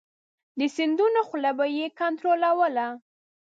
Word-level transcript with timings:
د 0.59 0.61
سیندونو 0.75 1.19
خوله 1.27 1.51
به 1.57 1.65
یې 1.77 1.85
کنترولوله. 1.99 2.87